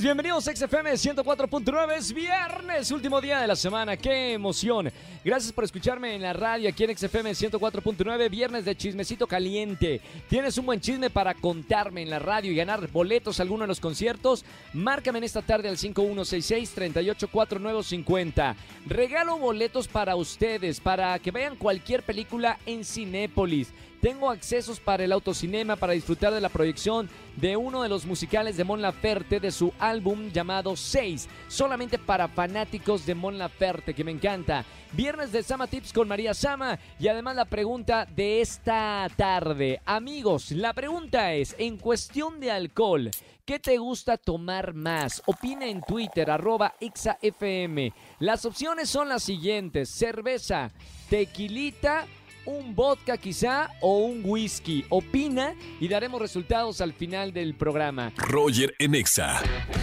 [0.00, 1.96] Bienvenidos a XFM 104.9.
[1.96, 3.96] Es viernes, último día de la semana.
[3.96, 4.92] ¡Qué emoción!
[5.24, 8.30] Gracias por escucharme en la radio aquí en XFM 104.9.
[8.30, 10.00] Viernes de chismecito caliente.
[10.28, 13.68] ¿Tienes un buen chisme para contarme en la radio y ganar boletos a alguno de
[13.68, 14.44] los conciertos?
[14.72, 18.54] Márcame en esta tarde al 5166-384950.
[18.86, 23.72] Regalo boletos para ustedes, para que vean cualquier película en Cinépolis.
[24.00, 28.56] Tengo accesos para el autocinema para disfrutar de la proyección de uno de los musicales
[28.56, 34.04] de Mon Laferte de su álbum llamado 6, solamente para fanáticos de Mon Laferte, que
[34.04, 34.64] me encanta.
[34.92, 39.80] Viernes de Sama Tips con María Sama y además la pregunta de esta tarde.
[39.84, 43.10] Amigos, la pregunta es, en cuestión de alcohol,
[43.48, 45.22] ¿Qué te gusta tomar más?
[45.24, 47.94] Opina en Twitter, arroba XAFM.
[48.18, 49.88] Las opciones son las siguientes.
[49.88, 50.70] Cerveza,
[51.08, 52.06] tequilita
[52.48, 54.84] un vodka quizá o un whisky.
[54.88, 58.12] Opina y daremos resultados al final del programa.
[58.16, 59.42] Roger en Exa.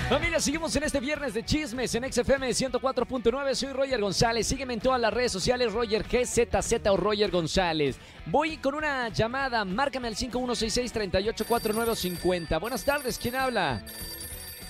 [0.09, 3.53] Familia, seguimos en este viernes de chismes en XFM 104.9.
[3.53, 4.47] Soy Roger González.
[4.47, 7.99] Sígueme en todas las redes sociales, Roger GZZ o Roger González.
[8.25, 9.63] Voy con una llamada.
[9.63, 12.59] Márcame al 5166-384950.
[12.59, 13.83] Buenas tardes, ¿quién habla?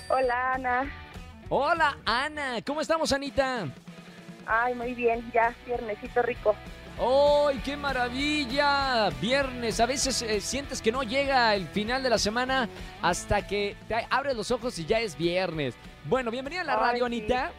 [0.08, 0.92] Hola, Ana.
[1.48, 2.58] Hola, Ana.
[2.66, 3.72] ¿Cómo estamos, Anita?
[4.46, 6.54] Ay, muy bien, ya, viernesito rico.
[6.98, 9.10] ¡Ay, qué maravilla!
[9.20, 12.70] Viernes, a veces eh, sientes que no llega el final de la semana
[13.02, 15.74] hasta que te abres los ojos y ya es viernes.
[16.04, 17.04] Bueno, bienvenida a la Ay, radio, sí.
[17.04, 17.52] Anita.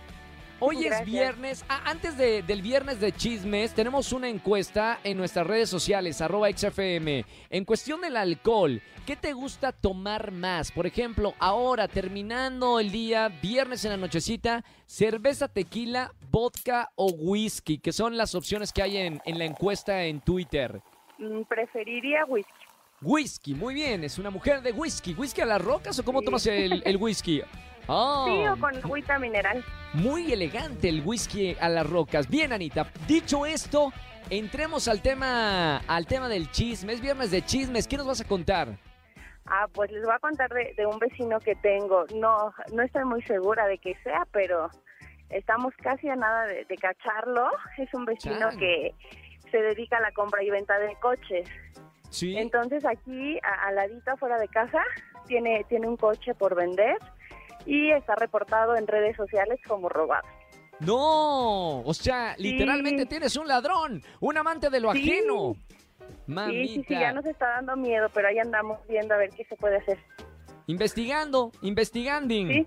[0.59, 1.63] Hoy es viernes.
[1.69, 6.49] Ah, antes de- del viernes de chismes, tenemos una encuesta en nuestras redes sociales, arroba
[6.49, 7.25] XFM.
[7.51, 10.71] En cuestión del alcohol, ¿qué te gusta tomar más?
[10.71, 17.77] Por ejemplo, ahora, terminando el día, viernes en la nochecita, cerveza, tequila, vodka o whisky,
[17.77, 20.81] que son las opciones que hay en, en la encuesta en Twitter.
[21.19, 22.51] Mm, Preferiría whisky.
[23.03, 25.13] Whisky, muy bien, es una mujer de whisky.
[25.13, 26.25] ¿Whisky a las rocas o cómo Sí.
[26.25, 27.41] tomas el, el whisky?
[27.87, 29.63] Ah, Sí, o con agüita mineral.
[29.93, 32.27] muy elegante el whisky a las rocas.
[32.29, 32.87] Bien, Anita.
[33.07, 33.91] Dicho esto,
[34.29, 36.93] entremos al tema, al tema del chisme.
[36.93, 37.87] Es viernes de chismes.
[37.87, 38.67] ¿Qué nos vas a contar?
[39.45, 42.05] Ah, pues les voy a contar de, de un vecino que tengo.
[42.15, 44.69] No, no estoy muy segura de que sea, pero
[45.29, 47.49] estamos casi a nada de, de cacharlo.
[47.77, 48.59] Es un vecino Chan.
[48.59, 48.93] que
[49.49, 51.47] se dedica a la compra y venta de coches.
[52.09, 52.37] Sí.
[52.37, 54.83] Entonces aquí, a- al ladito afuera de casa,
[55.27, 56.97] tiene, tiene un coche por vender
[57.67, 60.27] y está reportado en redes sociales como robado.
[60.79, 63.09] No, o sea, literalmente Sí.
[63.09, 65.01] tienes un ladrón, un amante de lo Sí.
[65.11, 65.55] ajeno.
[65.55, 66.73] Sí, Mamita.
[66.73, 69.55] sí, sí, ya nos está dando miedo, pero ahí andamos viendo a ver qué se
[69.55, 69.97] puede hacer.
[70.67, 72.33] Investigando, investigando.
[72.33, 72.65] Sí.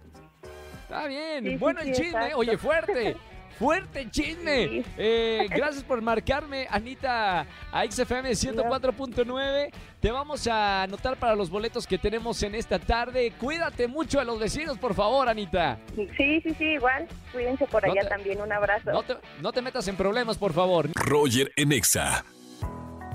[0.83, 1.45] Está bien.
[1.45, 2.19] Sí, sí, bueno, el sí, chisme.
[2.19, 2.39] exacto.
[2.39, 3.17] Oye, fuerte.
[3.61, 4.69] Fuerte chisme.
[4.69, 4.85] Sí.
[4.97, 9.71] Eh, gracias por marcarme, Anita, a XFM 104.9.
[10.01, 13.33] Te vamos a anotar para los boletos que tenemos en esta tarde.
[13.39, 15.79] Cuídate mucho a los vecinos, por favor, Anita.
[15.95, 17.07] Sí, sí, sí, igual.
[17.33, 18.41] Cuídense por No allá te- también.
[18.41, 18.93] Un abrazo.
[18.93, 20.89] No te, no te metas en problemas, por favor.
[20.95, 22.25] Roger en Exa.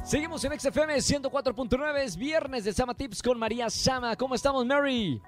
[0.04, 1.98] Seguimos en XFM 104.9.
[2.04, 4.16] Es viernes de Sama Tips con María Sama.
[4.16, 5.20] ¿Cómo estamos, Mary?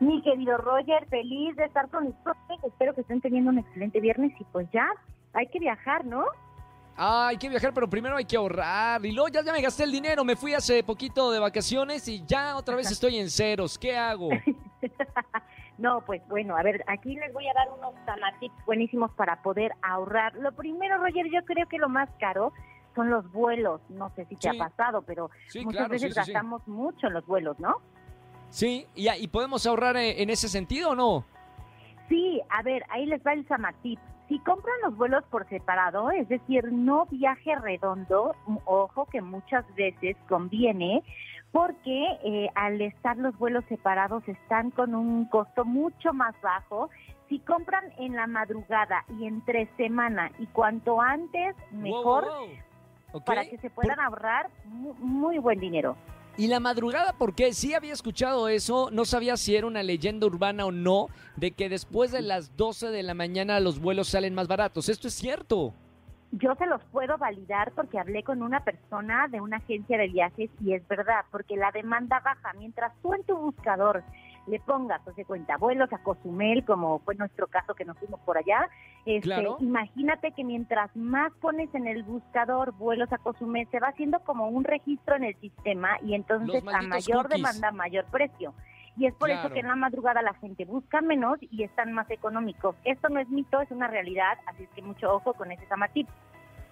[0.00, 2.64] Mi querido Roger, feliz de estar con ustedes.
[2.64, 4.86] Espero que estén teniendo un excelente viernes y pues ya,
[5.32, 6.24] hay que viajar, ¿no?
[6.98, 9.04] Ah, hay que viajar, pero primero hay que ahorrar.
[9.04, 10.24] Y luego ya, ya me gasté el dinero.
[10.24, 13.78] Me fui hace poquito de vacaciones y ya otra vez estoy en ceros.
[13.78, 14.30] ¿Qué hago?
[15.78, 17.94] no, pues bueno, a ver, aquí les voy a dar unos
[18.40, 20.34] tips buenísimos para poder ahorrar.
[20.36, 22.52] Lo primero, Roger, yo creo que lo más caro
[22.94, 23.82] son los vuelos.
[23.90, 24.56] No sé si te Sí.
[24.58, 26.18] ha pasado, pero Sí, muchas claro, veces sí.
[26.32, 27.76] gastamos mucho en los vuelos, ¿no?
[28.56, 31.24] Sí, ¿y, y podemos ahorrar en, en ese sentido o no?
[32.08, 33.98] Sí, a ver, ahí les va el Samatip.
[34.28, 38.34] Si compran los vuelos por separado, es decir, no viaje redondo,
[38.64, 41.02] ojo que muchas veces conviene,
[41.52, 46.88] porque eh, al estar los vuelos separados están con un costo mucho más bajo.
[47.28, 52.56] Si compran en la madrugada y entre semana y cuanto antes, mejor, Wow, wow, wow.
[53.12, 53.24] Ok.
[53.26, 55.94] para que se puedan Por- ahorrar mu- muy buen dinero.
[56.38, 60.66] Y la madrugada, porque sí había escuchado eso, no sabía si era una leyenda urbana
[60.66, 61.06] o no,
[61.36, 64.90] de que después de las 12 de la mañana los vuelos salen más baratos.
[64.90, 65.72] ¿Esto es cierto?
[66.32, 70.50] Yo se los puedo validar porque hablé con una persona de una agencia de viajes
[70.60, 72.52] y es verdad, porque la demanda baja.
[72.58, 74.02] Mientras tú en tu buscador
[74.46, 78.20] le pongas, pues de cuenta, vuelos a Cozumel, como fue nuestro caso que nos fuimos
[78.20, 78.68] por allá,
[79.04, 79.56] este, Claro.
[79.60, 84.48] imagínate que mientras más pones en el buscador vuelos a Cozumel, se va haciendo como
[84.48, 87.36] un registro en el sistema y entonces a mayor cookies.
[87.42, 88.54] demanda, mayor precio.
[88.98, 92.10] Y es por eso que en la madrugada la gente busca menos y están más
[92.10, 92.76] económicos.
[92.84, 96.08] Esto no es mito, es una realidad, así es que mucho ojo con ese Samatip.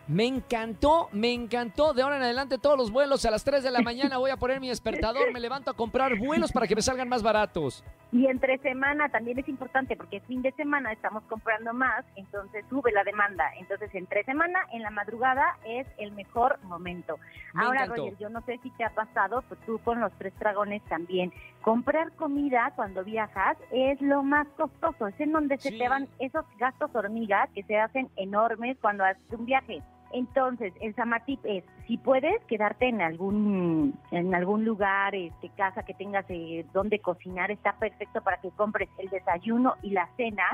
[0.06, 1.94] Me encantó, me encantó.
[1.94, 4.36] De ahora en adelante todos los vuelos a las 3 de la mañana voy a
[4.36, 7.82] poner mi despertador, me levanto a comprar vuelos para que me salgan más baratos.
[8.12, 12.92] Y entre semana también es importante porque fin de semana estamos comprando más, entonces sube
[12.92, 13.50] la demanda.
[13.58, 17.18] Entonces entre semana, en la madrugada es el mejor momento.
[17.54, 18.02] Me Ahora, encantó.
[18.02, 21.32] Roger, yo no sé si te ha pasado, pues tú con los tres dragones también.
[21.62, 26.44] Comprar comida cuando viajas es lo más costoso, es en donde se te van esos
[26.58, 29.82] gastos hormiga que se hacen enormes cuando haces un viaje.
[30.14, 35.92] Entonces, el Samatip es, si puedes quedarte en algún en algún lugar, este casa que
[35.92, 40.44] tengas eh, donde cocinar, está perfecto para que compres el desayuno y la cena.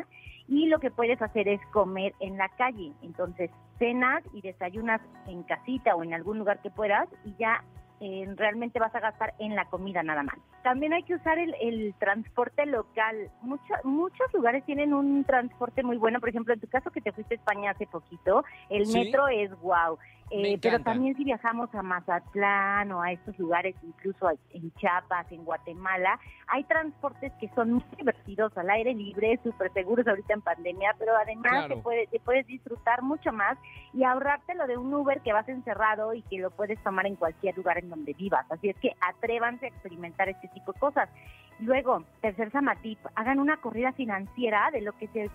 [0.48, 2.92] Y lo que puedes hacer es comer en la calle.
[3.02, 7.62] Entonces, cenas y desayunas en casita o en algún lugar que puedas y ya
[8.00, 10.36] eh, realmente vas a gastar en la comida nada más.
[10.62, 13.30] También hay que usar el, el transporte local.
[13.42, 16.18] Mucho- muchos lugares tienen un transporte muy bueno.
[16.20, 18.98] Por ejemplo, en tu caso que te fuiste a España hace poquito, el Sí.
[19.04, 19.98] metro es wow.
[20.30, 25.44] Eh, pero también si viajamos a Mazatlán o a estos lugares, incluso en Chiapas, en
[25.44, 30.94] Guatemala, hay transportes que son muy divertidos al aire libre, súper seguros ahorita en pandemia,
[30.98, 31.74] pero además Claro.
[31.76, 33.58] te, puedes, te puedes disfrutar mucho más
[33.92, 37.16] y ahorrarte lo de un Uber que vas encerrado y que lo puedes tomar en
[37.16, 38.46] cualquier lugar en donde vivas.
[38.50, 41.08] Así es que atrévanse a experimentar este tipo de cosas.
[41.60, 45.30] Luego, tercer Samatip, hagan una corrida financiera de lo que se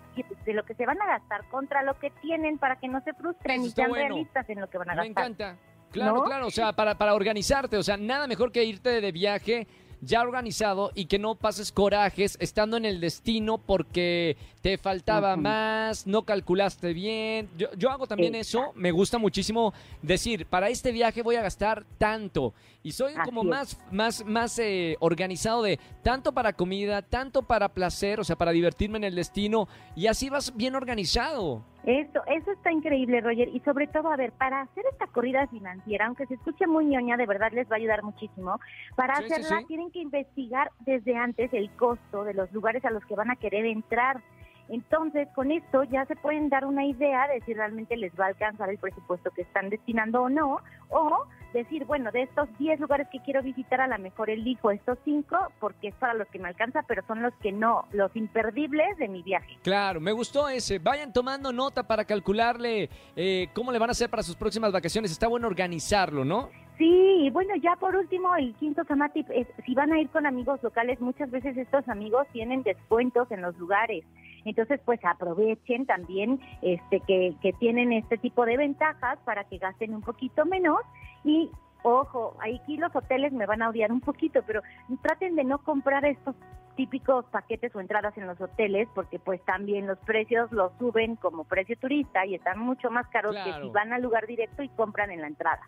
[0.45, 3.13] de lo que se van a gastar contra lo que tienen para que no se
[3.13, 4.07] frustren y sean bueno.
[4.09, 5.25] realistas en lo que van a Me gastar.
[5.25, 5.57] encanta.
[5.91, 6.23] Claro, ¿No?
[6.23, 9.67] claro, o sea, para, para organizarte, o sea, nada mejor que irte de viaje
[10.05, 16.07] ya organizado y que no pases corajes estando en el destino porque te faltaba más,
[16.07, 17.49] no calculaste bien.
[17.57, 18.79] Yo, yo hago también eso, Exacto.
[18.79, 22.53] me gusta muchísimo decir, para este viaje voy a gastar tanto.
[22.83, 23.47] Y soy Así como es.
[23.47, 28.51] más, más, más eh, organizado de tanto para comida, tanto para placer, o sea, para
[28.51, 29.67] divertirme en el destino.
[29.95, 31.63] Y así vas bien organizado.
[31.85, 33.47] Eso, eso está increíble, Roger.
[33.49, 37.15] Y sobre todo, a ver, para hacer esta corrida financiera, aunque se escuche muy ñoña,
[37.15, 38.59] de verdad les va a ayudar muchísimo.
[38.95, 39.65] Para Sí, sí, hacerla sí.
[39.67, 43.35] tienen que investigar desde antes el costo de los lugares a los que van a
[43.35, 44.21] querer entrar.
[44.67, 48.29] Entonces, con esto ya se pueden dar una idea de si realmente les va a
[48.29, 50.57] alcanzar el presupuesto que están destinando o no,
[50.89, 54.97] o decir, bueno, de estos 10 lugares que quiero visitar, a lo mejor elijo estos
[55.05, 58.97] 5 porque es para los que me alcanza, pero son los que no, los imperdibles
[58.97, 59.57] de mi viaje.
[59.63, 60.79] Claro, me gustó ese.
[60.79, 65.11] Vayan tomando nota para calcularle eh, cómo le van a hacer para sus próximas vacaciones.
[65.11, 66.49] Está bueno organizarlo, ¿no?
[66.77, 70.25] Sí, y bueno, ya por último, el quinto Samatip es, si van a ir con
[70.25, 74.03] amigos locales, muchas veces estos amigos tienen descuentos en los lugares.
[74.45, 79.93] Entonces, pues aprovechen también este que, que tienen este tipo de ventajas para que gasten
[79.93, 80.79] un poquito menos
[81.23, 81.49] y
[81.83, 84.61] ojo, aquí los hoteles me van a odiar un poquito, pero
[85.01, 86.35] traten de no comprar estos
[86.75, 91.45] típicos paquetes o entradas en los hoteles porque pues también los precios los suben como
[91.45, 95.11] precio turista y están mucho más caros que si van al lugar directo y compran
[95.11, 95.61] en la entrada.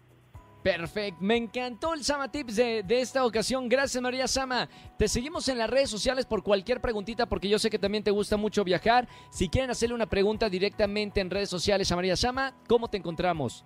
[0.72, 1.18] Perfecto.
[1.22, 3.70] Me encantó el Sama Tips de, de esta ocasión.
[3.70, 4.68] Gracias, María Sama.
[4.98, 8.12] Te seguimos en las redes sociales por cualquier preguntita, porque yo sé que también te
[8.12, 9.08] gusta mucho viajar.
[9.30, 13.66] Si quieren hacerle una pregunta directamente en redes sociales a María Sama, ¿cómo te encontramos?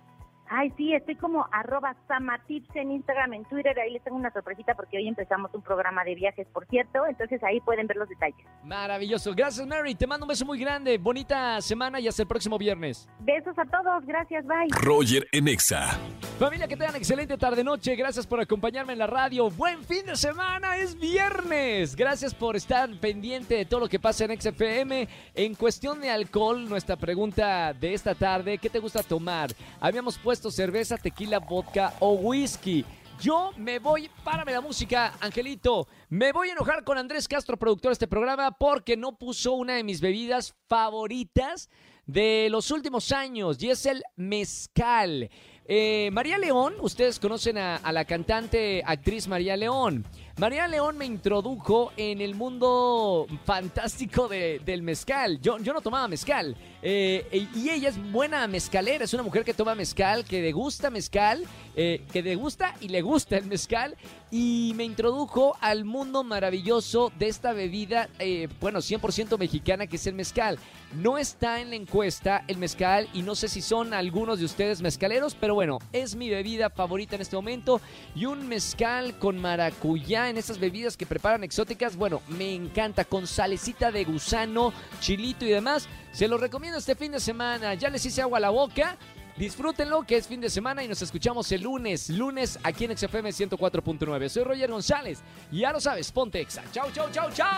[0.54, 3.78] Ay, sí, estoy como arroba samatips en Instagram, en Twitter.
[3.80, 7.06] Ahí les tengo una sorpresita porque hoy empezamos un programa de viajes, por cierto.
[7.06, 8.46] Entonces ahí pueden ver los detalles.
[8.62, 9.32] Maravilloso.
[9.34, 9.94] Gracias, Mary.
[9.94, 10.98] Te mando un beso muy grande.
[10.98, 13.08] Bonita semana y hasta el próximo viernes.
[13.20, 14.04] Besos a todos.
[14.04, 14.44] Gracias.
[14.44, 14.68] Bye.
[14.82, 15.98] Roger en Exa.
[16.42, 17.94] Familia, que tengan excelente tarde-noche.
[17.94, 19.48] Gracias por acompañarme en la radio.
[19.48, 20.76] Buen fin de semana.
[20.76, 21.94] Es viernes.
[21.94, 25.08] Gracias por estar pendiente de todo lo que pasa en XFM.
[25.36, 29.54] En cuestión de alcohol, nuestra pregunta de esta tarde, ¿qué te gusta tomar?
[29.78, 32.84] Habíamos puesto cerveza, tequila, vodka o whisky.
[33.20, 35.86] Yo me voy, párame la música, Angelito.
[36.08, 39.74] Me voy a enojar con Andrés Castro, productor de este programa, porque no puso una
[39.74, 41.70] de mis bebidas favoritas
[42.04, 45.30] de los últimos años y es el mezcal.
[45.66, 50.04] Eh, María León, ustedes conocen a, a la cantante actriz María León.
[50.42, 55.40] María León me introdujo en el mundo fantástico de- del mezcal.
[55.40, 56.56] Yo, yo no tomaba mezcal.
[56.84, 59.04] Eh, y ella es buena mezcalera.
[59.04, 61.44] Es una mujer que toma mezcal, que degusta mezcal,
[61.76, 63.96] eh, que degusta y le gusta el mezcal.
[64.32, 70.08] Y me introdujo al mundo maravilloso de esta bebida, eh, bueno, 100% mexicana, que es
[70.08, 70.58] el mezcal.
[70.94, 74.82] No está en la encuesta el mezcal y no sé si son algunos de ustedes
[74.82, 77.80] mezcaleros, pero bueno, es mi bebida favorita en este momento.
[78.16, 83.26] Y un mezcal con maracuyá en esas bebidas que preparan exóticas, bueno, me encanta, con
[83.26, 85.88] salecita de gusano, chilito y demás.
[86.12, 87.74] Se lo recomiendo este fin de semana.
[87.74, 88.98] Ya les hice agua a la boca.
[89.36, 93.30] Disfrútenlo, que es fin de semana y nos escuchamos el lunes, lunes aquí en XFM
[93.30, 94.28] 104.9.
[94.28, 95.20] Soy Roger González
[95.50, 96.62] y ya lo sabes, ponte Exa.
[96.70, 97.48] Chau, chau, chau, chau.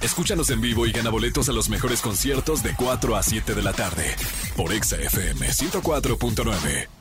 [0.00, 3.62] Escúchanos en vivo y gana boletos a los mejores conciertos de 4 a 7 de
[3.62, 4.14] la tarde
[4.56, 6.95] por Exa FM 104.9.